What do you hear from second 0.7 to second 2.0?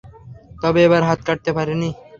এবার হাত কাটতে পারেনি।